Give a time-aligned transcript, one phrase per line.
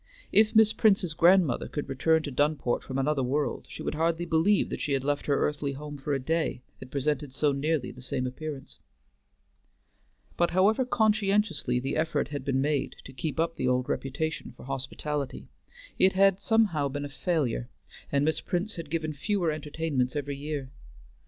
[0.31, 4.69] If Miss Prince's grandmother could return to Dunport from another world, she would hardly believe
[4.71, 8.01] that she had left her earthly home for a day, it presented so nearly the
[8.01, 8.79] same appearance.
[10.37, 14.63] But however conscientiously the effort had been made to keep up the old reputation for
[14.63, 15.49] hospitality,
[15.99, 17.69] it had somehow been a failure,
[18.11, 20.71] and Miss Prince had given fewer entertainments every year.